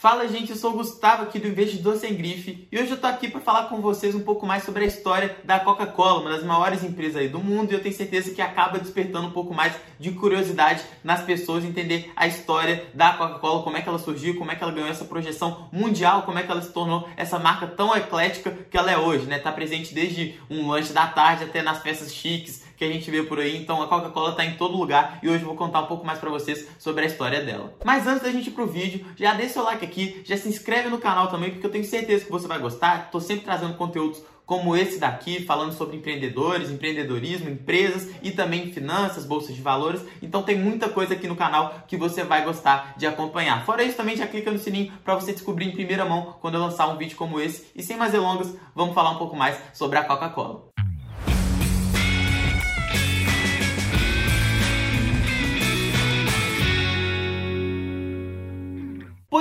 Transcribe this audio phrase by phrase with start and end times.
[0.00, 3.08] Fala gente, eu sou o Gustavo aqui do Investidor Sem Grife e hoje eu tô
[3.08, 6.44] aqui para falar com vocês um pouco mais sobre a história da Coca-Cola, uma das
[6.44, 9.74] maiores empresas aí do mundo e eu tenho certeza que acaba despertando um pouco mais
[9.98, 14.52] de curiosidade nas pessoas entender a história da Coca-Cola, como é que ela surgiu, como
[14.52, 17.66] é que ela ganhou essa projeção mundial, como é que ela se tornou essa marca
[17.66, 19.40] tão eclética que ela é hoje, né?
[19.40, 23.22] Tá presente desde um lanche da tarde até nas festas chiques, que a gente vê
[23.22, 23.56] por aí.
[23.56, 26.18] Então a Coca-Cola está em todo lugar e hoje eu vou contar um pouco mais
[26.18, 27.74] para vocês sobre a história dela.
[27.84, 30.88] Mas antes da gente ir pro vídeo, já deixa seu like aqui, já se inscreve
[30.88, 33.06] no canal também, porque eu tenho certeza que você vai gostar.
[33.06, 39.26] Estou sempre trazendo conteúdos como esse daqui, falando sobre empreendedores, empreendedorismo, empresas e também finanças,
[39.26, 40.02] bolsas de valores.
[40.22, 43.66] Então tem muita coisa aqui no canal que você vai gostar de acompanhar.
[43.66, 46.62] Fora isso, também já clica no sininho para você descobrir em primeira mão quando eu
[46.62, 47.66] lançar um vídeo como esse.
[47.76, 50.67] E sem mais delongas, vamos falar um pouco mais sobre a Coca-Cola.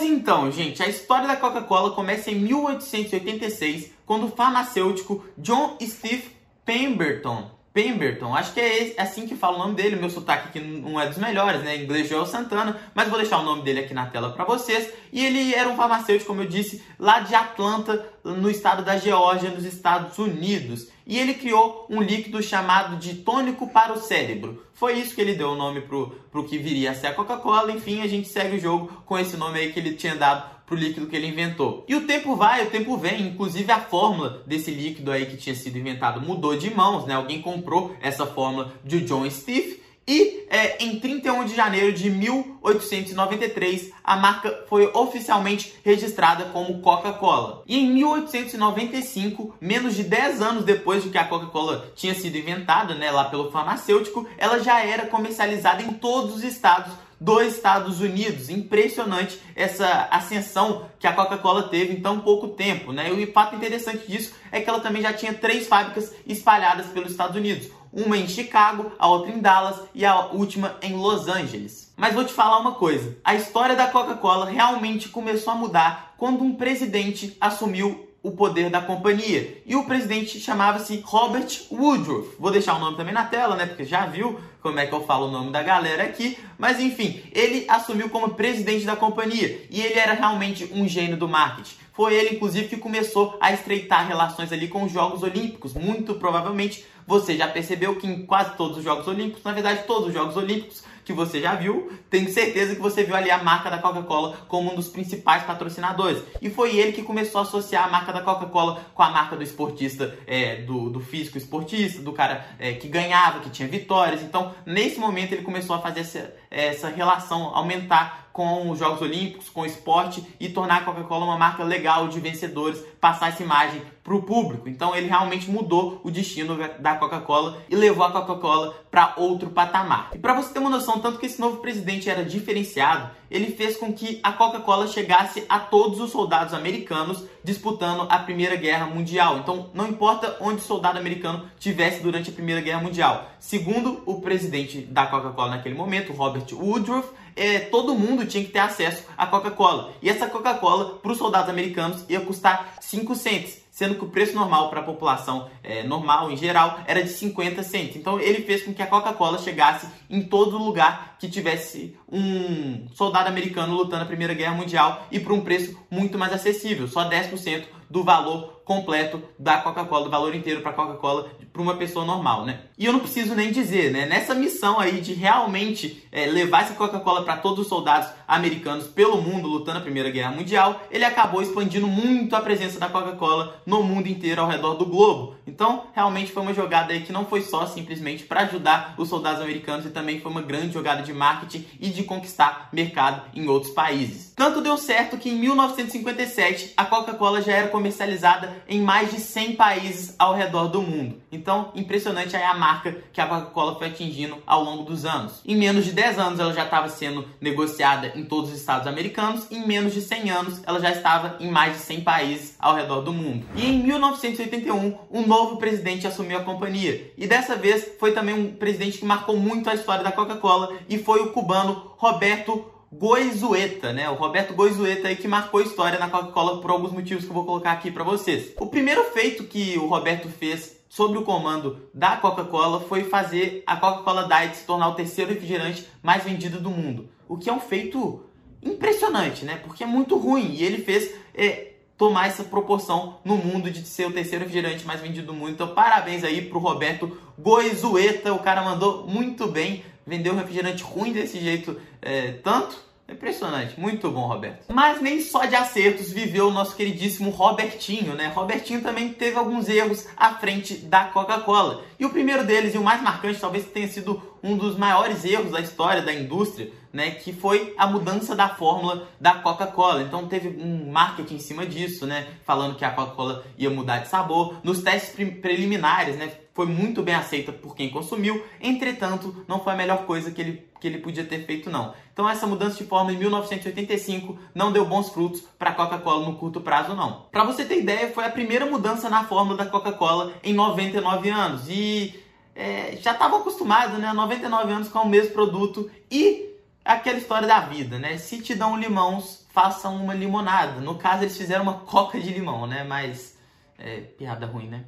[0.00, 6.30] Pois então, gente, a história da Coca-Cola começa em 1886, quando o farmacêutico John Steve
[6.64, 11.00] Pemberton Pemberton, acho que é assim que fala o nome dele, meu sotaque aqui não
[11.00, 11.76] é dos melhores, né?
[11.76, 14.92] Em inglês Joel Santana, mas vou deixar o nome dele aqui na tela para vocês.
[15.12, 19.50] E ele era um farmacêutico, como eu disse, lá de Atlanta, no estado da Geórgia,
[19.50, 20.88] nos Estados Unidos.
[21.06, 24.64] E ele criou um líquido chamado de tônico para o cérebro.
[24.74, 27.70] Foi isso que ele deu o nome pro, pro que viria a ser a Coca-Cola.
[27.70, 30.78] Enfim, a gente segue o jogo com esse nome aí que ele tinha dado pro
[30.78, 31.84] líquido que ele inventou.
[31.88, 35.54] E o tempo vai, o tempo vem, inclusive a fórmula desse líquido aí que tinha
[35.56, 37.14] sido inventado mudou de mãos, né?
[37.14, 43.92] Alguém comprou essa fórmula de John Steve e é, em 31 de janeiro de 1893,
[44.02, 47.64] a marca foi oficialmente registrada como Coca-Cola.
[47.66, 52.94] E em 1895, menos de 10 anos depois de que a Coca-Cola tinha sido inventada,
[52.94, 58.48] né, lá pelo farmacêutico, ela já era comercializada em todos os estados dos Estados Unidos.
[58.48, 63.12] Impressionante essa ascensão que a Coca-Cola teve em tão pouco tempo, né?
[63.12, 67.10] E o fato interessante disso é que ela também já tinha três fábricas espalhadas pelos
[67.10, 67.68] Estados Unidos.
[67.92, 71.92] Uma em Chicago, a outra em Dallas e a última em Los Angeles.
[71.96, 76.42] Mas vou te falar uma coisa: a história da Coca-Cola realmente começou a mudar quando
[76.42, 79.62] um presidente assumiu o poder da companhia.
[79.64, 82.36] E o presidente chamava-se Robert Woodruff.
[82.38, 83.66] Vou deixar o nome também na tela, né?
[83.66, 86.38] Porque já viu como é que eu falo o nome da galera aqui.
[86.58, 89.66] Mas enfim, ele assumiu como presidente da companhia.
[89.70, 91.76] E ele era realmente um gênio do marketing.
[91.92, 95.74] Foi ele, inclusive, que começou a estreitar relações ali com os Jogos Olímpicos.
[95.74, 100.08] Muito provavelmente você já percebeu que em quase todos os Jogos Olímpicos, na verdade, todos
[100.08, 103.68] os Jogos Olímpicos que você já viu, tenho certeza que você viu ali a marca
[103.68, 106.22] da Coca-Cola como um dos principais patrocinadores.
[106.40, 109.42] E foi ele que começou a associar a marca da Coca-Cola com a marca do
[109.42, 114.22] esportista, é, do, do físico esportista, do cara é, que ganhava, que tinha vitórias.
[114.22, 119.50] Então, nesse momento, ele começou a fazer essa, essa relação, aumentar com os Jogos Olímpicos,
[119.50, 123.82] com o esporte e tornar a Coca-Cola uma marca legal de vencedores, passar essa imagem
[124.02, 124.66] para o público.
[124.66, 130.08] Então ele realmente mudou o destino da Coca-Cola e levou a Coca-Cola para outro patamar.
[130.14, 133.76] E para você ter uma noção, tanto que esse novo presidente era diferenciado, ele fez
[133.76, 139.38] com que a Coca-Cola chegasse a todos os soldados americanos disputando a Primeira Guerra Mundial.
[139.38, 143.30] Então não importa onde o soldado americano tivesse durante a Primeira Guerra Mundial.
[143.38, 148.58] Segundo o presidente da Coca-Cola naquele momento, Robert Woodruff, é, todo mundo tinha que ter
[148.58, 149.92] acesso à Coca-Cola.
[150.02, 154.34] E essa Coca-Cola, para os soldados americanos, ia custar 5 cents sendo que o preço
[154.34, 157.96] normal para a população é, normal em geral era de 50 centos.
[157.96, 163.28] Então ele fez com que a Coca-Cola chegasse em todo lugar que tivesse um soldado
[163.28, 167.64] americano lutando na Primeira Guerra Mundial e por um preço muito mais acessível, só 10%
[167.88, 172.46] do valor completo da Coca-Cola, do valor inteiro para a Coca-Cola para uma pessoa normal,
[172.46, 172.60] né?
[172.78, 174.06] E eu não preciso nem dizer, né?
[174.06, 179.20] Nessa missão aí de realmente é, levar essa Coca-Cola para todos os soldados americanos pelo
[179.20, 183.82] mundo lutando na Primeira Guerra Mundial, ele acabou expandindo muito a presença da Coca-Cola no
[183.82, 185.34] mundo inteiro ao redor do globo.
[185.44, 189.42] Então, realmente foi uma jogada aí que não foi só simplesmente para ajudar os soldados
[189.42, 193.72] americanos e também foi uma grande jogada de marketing e de conquistar mercado em outros
[193.72, 194.32] países.
[194.36, 199.56] Tanto deu certo que em 1957 a Coca-Cola já era comercializada em mais de 100
[199.56, 201.20] países ao redor do mundo.
[201.30, 205.40] Então, impressionante aí a marca que a Coca-Cola foi atingindo ao longo dos anos.
[205.46, 209.46] Em menos de 10 anos ela já estava sendo negociada em todos os estados americanos,
[209.50, 213.00] em menos de 100 anos ela já estava em mais de 100 países ao redor
[213.00, 213.46] do mundo.
[213.54, 217.12] E em 1981, um novo presidente assumiu a companhia.
[217.16, 220.98] E dessa vez foi também um presidente que marcou muito a história da Coca-Cola e
[220.98, 224.10] foi o cubano Roberto Goizueta, né?
[224.10, 227.34] O Roberto Goizueta aí que marcou a história na Coca-Cola por alguns motivos que eu
[227.34, 228.52] vou colocar aqui para vocês.
[228.58, 233.76] O primeiro feito que o Roberto fez sob o comando da Coca-Cola foi fazer a
[233.76, 237.08] Coca-Cola Diet se tornar o terceiro refrigerante mais vendido do mundo.
[237.28, 238.24] O que é um feito
[238.60, 239.60] impressionante, né?
[239.64, 244.06] Porque é muito ruim e ele fez é, tomar essa proporção no mundo de ser
[244.06, 245.50] o terceiro refrigerante mais vendido do mundo.
[245.50, 251.12] Então, parabéns aí pro Roberto Goizueta, o cara mandou muito bem, vendeu um refrigerante ruim
[251.12, 254.72] desse jeito é, tanto Impressionante, muito bom, Roberto.
[254.72, 258.28] Mas nem só de acertos viveu o nosso queridíssimo Robertinho, né?
[258.28, 261.82] Robertinho também teve alguns erros à frente da Coca-Cola.
[261.98, 265.50] E o primeiro deles, e o mais marcante, talvez tenha sido um dos maiores erros
[265.50, 270.02] da história da indústria, né, que foi a mudança da fórmula da Coca-Cola.
[270.02, 274.08] Então teve um marketing em cima disso, né, falando que a Coca-Cola ia mudar de
[274.08, 274.60] sabor.
[274.62, 279.72] Nos testes pre preliminares, né, foi muito bem aceita por quem consumiu, entretanto, não foi
[279.72, 281.94] a melhor coisa que ele, que ele podia ter feito, não.
[282.12, 286.36] Então, essa mudança de fórmula em 1985 não deu bons frutos para a Coca-Cola no
[286.36, 287.22] curto prazo, não.
[287.32, 291.62] Para você ter ideia, foi a primeira mudança na fórmula da Coca-Cola em 99 anos
[291.66, 292.22] e
[292.54, 296.46] é, já estava acostumado, né, 99 anos com o mesmo produto e
[296.84, 298.18] aquela história da vida, né?
[298.18, 300.78] Se te dão limões, faça uma limonada.
[300.82, 302.84] No caso, eles fizeram uma coca de limão, né?
[302.84, 303.38] Mas
[303.78, 304.84] é piada ruim, né?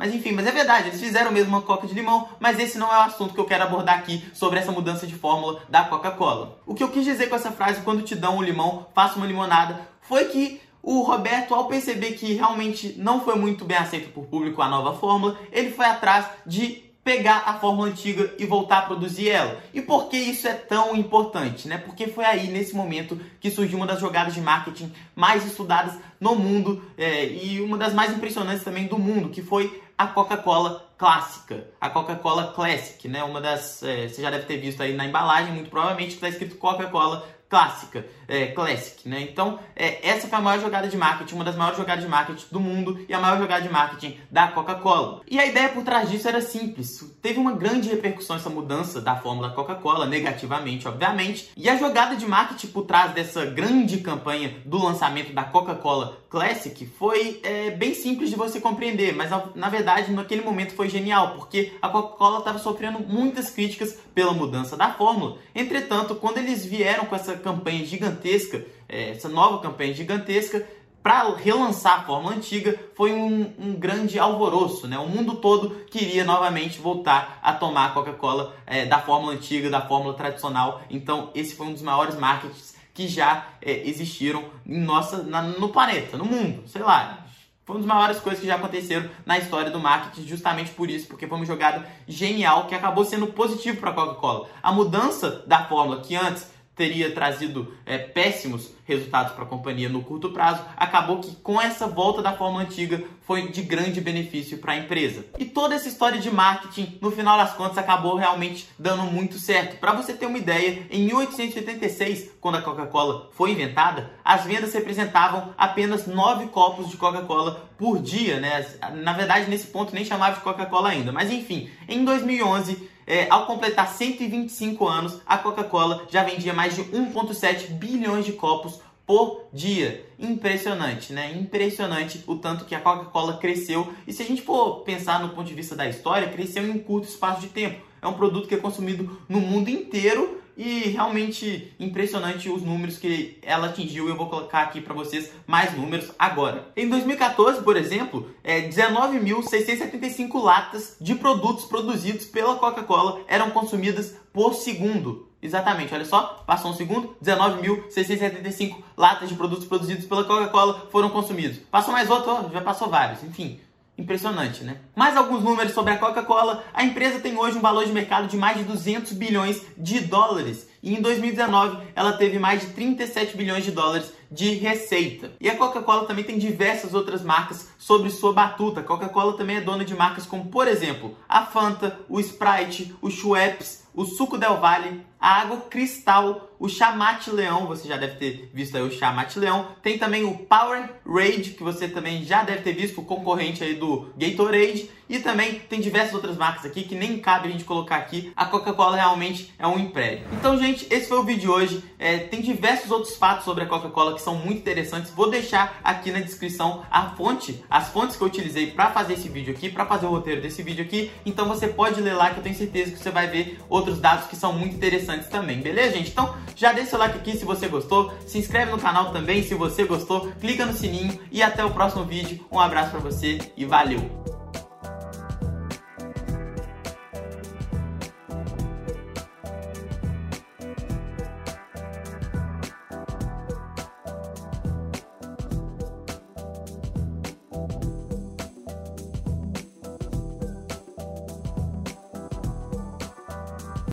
[0.00, 2.90] Mas enfim, mas é verdade, eles fizeram mesmo uma coca de limão, mas esse não
[2.90, 6.58] é o assunto que eu quero abordar aqui sobre essa mudança de fórmula da Coca-Cola.
[6.64, 9.26] O que eu quis dizer com essa frase, quando te dão um limão, faça uma
[9.26, 14.24] limonada, foi que o Roberto, ao perceber que realmente não foi muito bem aceito por
[14.24, 18.82] público a nova fórmula, ele foi atrás de pegar a fórmula antiga e voltar a
[18.82, 19.58] produzir ela.
[19.72, 21.66] E por que isso é tão importante?
[21.66, 21.78] Né?
[21.78, 26.34] Porque foi aí, nesse momento, que surgiu uma das jogadas de marketing mais estudadas no
[26.34, 31.66] mundo é, e uma das mais impressionantes também do mundo, que foi a Coca-Cola clássica,
[31.80, 33.24] a Coca-Cola Classic, né?
[33.24, 36.28] Uma das, é, você já deve ter visto aí na embalagem, muito provavelmente, que está
[36.28, 39.20] escrito Coca-Cola clássica, é, classic, né?
[39.22, 42.46] Então, é, essa foi a maior jogada de marketing, uma das maiores jogadas de marketing
[42.52, 45.22] do mundo e a maior jogada de marketing da Coca-Cola.
[45.28, 47.12] E a ideia por trás disso era simples.
[47.20, 51.50] Teve uma grande repercussão essa mudança da fórmula da Coca-Cola, negativamente, obviamente.
[51.56, 56.86] E a jogada de marketing por trás dessa grande campanha do lançamento da Coca-Cola Classic
[56.86, 61.72] foi é, bem simples de você compreender, mas na verdade naquele momento foi genial, porque
[61.80, 65.38] a Coca-Cola estava sofrendo muitas críticas pela mudança da fórmula.
[65.54, 70.66] Entretanto, quando eles vieram com essa campanha gigantesca, é, essa nova campanha gigantesca,
[71.02, 74.98] para relançar a fórmula antiga foi um, um, grande alvoroço, né?
[74.98, 79.80] O mundo todo queria novamente voltar a tomar a Coca-Cola é, da fórmula antiga, da
[79.80, 80.82] fórmula tradicional.
[80.90, 86.18] Então esse foi um dos maiores marketings que já é, existiram nossa, na, no planeta,
[86.18, 87.24] no mundo, sei lá.
[87.70, 91.06] Foi uma das maiores coisas que já aconteceram na história do marketing, justamente por isso,
[91.06, 94.48] porque foi uma jogada genial que acabou sendo positivo para a Coca-Cola.
[94.60, 100.02] A mudança da fórmula que antes teria trazido é, péssimos resultados para a companhia no
[100.02, 104.72] curto prazo, acabou que com essa volta da forma antiga foi de grande benefício para
[104.72, 105.26] a empresa.
[105.38, 109.78] E toda essa história de marketing, no final das contas, acabou realmente dando muito certo.
[109.78, 115.54] Para você ter uma ideia, em 1886, quando a Coca-Cola foi inventada, as vendas representavam
[115.58, 118.64] apenas 9 copos de Coca-Cola por dia, né?
[118.94, 123.44] Na verdade, nesse ponto nem chamava de Coca-Cola ainda, mas enfim, em 2011 é, ao
[123.44, 130.06] completar 125 anos, a Coca-Cola já vendia mais de 1,7 bilhões de copos por dia.
[130.16, 131.36] Impressionante, né?
[131.36, 133.92] Impressionante o tanto que a Coca-Cola cresceu.
[134.06, 136.78] E se a gente for pensar no ponto de vista da história, cresceu em um
[136.78, 137.84] curto espaço de tempo.
[138.00, 143.38] É um produto que é consumido no mundo inteiro e realmente impressionante os números que
[143.40, 144.06] ela atingiu.
[144.06, 146.68] Eu vou colocar aqui para vocês mais números agora.
[146.76, 154.52] Em 2014, por exemplo, é, 19.675 latas de produtos produzidos pela Coca-Cola eram consumidas por
[154.52, 155.30] segundo.
[155.42, 161.56] Exatamente, olha só, passou um segundo, 19.675 latas de produtos produzidos pela Coca-Cola foram consumidos.
[161.70, 163.58] Passou mais outro, já passou vários, enfim.
[164.00, 164.78] Impressionante, né?
[164.96, 166.64] Mais alguns números sobre a Coca-Cola.
[166.72, 170.66] A empresa tem hoje um valor de mercado de mais de 200 bilhões de dólares.
[170.82, 175.32] E em 2019 ela teve mais de 37 bilhões de dólares de receita.
[175.38, 178.80] E a Coca-Cola também tem diversas outras marcas sobre sua batuta.
[178.80, 183.10] A Coca-Cola também é dona de marcas como, por exemplo, a Fanta, o Sprite, o
[183.10, 188.50] Schweppes, o Suco Del Valle, a Água Cristal, o Chamate Leão, você já deve ter
[188.52, 189.68] visto aí o Chamate Leão.
[189.82, 193.74] Tem também o Power Rage, que você também já deve ter visto, o concorrente aí
[193.74, 194.88] do Gatorade.
[195.08, 198.32] E também tem diversas outras marcas aqui que nem cabe a gente colocar aqui.
[198.36, 200.24] A Coca-Cola realmente é um império.
[200.32, 201.84] Então, gente, esse foi o vídeo de hoje.
[201.98, 205.10] É, tem diversos outros fatos sobre a Coca-Cola que são muito interessantes.
[205.10, 209.28] Vou deixar aqui na descrição a fonte, as fontes que eu utilizei para fazer esse
[209.28, 211.10] vídeo aqui, para fazer o roteiro desse vídeo aqui.
[211.26, 214.26] Então você pode ler lá que eu tenho certeza que você vai ver outros dados
[214.26, 216.10] que são muito interessantes também, beleza, gente?
[216.10, 219.54] Então, já deixa o like aqui se você gostou, se inscreve no canal também se
[219.54, 222.44] você gostou, clica no sininho e até o próximo vídeo.
[222.50, 224.39] Um abraço para você e valeu!